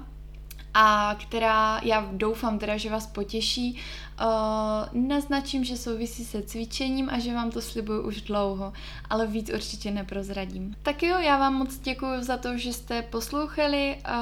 a 0.74 1.16
která 1.22 1.80
já 1.84 2.10
doufám 2.12 2.60
teda, 2.60 2.78
že 2.78 2.90
vás 2.90 3.08
potěší. 3.08 3.78
Uh, 4.22 5.08
naznačím, 5.08 5.64
že 5.64 5.78
souvisí 5.78 6.26
se 6.26 6.42
cvičením 6.42 7.10
a 7.10 7.20
že 7.20 7.34
vám 7.34 7.52
to 7.52 7.62
slibuju 7.62 8.02
už 8.02 8.22
dlouho, 8.22 8.74
ale 9.10 9.28
víc 9.28 9.52
určitě 9.54 9.92
neprozradím. 9.92 10.76
Tak 10.84 11.04
jo, 11.04 11.18
já 11.18 11.38
vám 11.38 11.54
moc 11.54 11.78
děkuji 11.78 12.24
za 12.24 12.38
to, 12.38 12.58
že 12.58 12.74
jste 12.74 13.02
poslouchali 13.02 13.96
uh, 13.96 14.14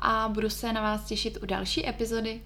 a 0.00 0.30
budu 0.32 0.50
se 0.50 0.72
na 0.72 0.80
vás 0.82 1.04
těšit 1.04 1.38
u 1.42 1.46
další 1.46 1.88
epizody. 1.88 2.40